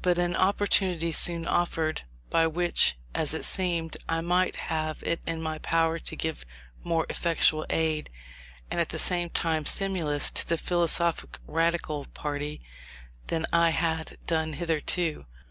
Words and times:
But 0.00 0.16
an 0.16 0.34
opportunity 0.34 1.12
soon 1.12 1.46
offered, 1.46 2.04
by 2.30 2.46
which, 2.46 2.96
as 3.14 3.34
it 3.34 3.44
seemed, 3.44 3.98
I 4.08 4.22
might 4.22 4.56
have 4.72 5.02
it 5.02 5.20
in 5.26 5.42
my 5.42 5.58
power 5.58 5.98
to 5.98 6.16
give 6.16 6.46
more 6.82 7.04
effectual 7.10 7.66
aid, 7.68 8.08
and 8.70 8.80
at 8.80 8.88
the 8.88 8.98
same 8.98 9.28
time, 9.28 9.66
stimulus, 9.66 10.30
to 10.30 10.48
the 10.48 10.56
"philosophic 10.56 11.38
Radical" 11.46 12.06
party, 12.14 12.62
than 13.26 13.44
I 13.52 13.68
had 13.68 14.16
done 14.26 14.54
hitherto. 14.54 15.26